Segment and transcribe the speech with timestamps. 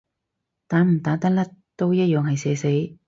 [0.67, 2.97] 打唔打得甩都一樣係社死